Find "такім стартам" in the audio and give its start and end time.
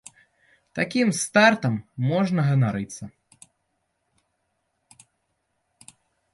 0.79-1.75